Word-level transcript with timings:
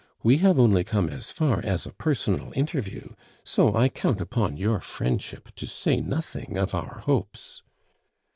We 0.23 0.37
have 0.37 0.57
only 0.57 0.83
come 0.83 1.09
as 1.09 1.29
far 1.31 1.63
as 1.63 1.85
a 1.85 1.91
personal 1.93 2.51
interview; 2.55 3.09
so 3.43 3.75
I 3.75 3.87
count 3.87 4.19
upon 4.19 4.57
your 4.57 4.79
friendship 4.79 5.49
to 5.57 5.67
say 5.67 5.97
nothing 6.01 6.57
of 6.57 6.73
our 6.73 7.01
hopes." 7.05 7.61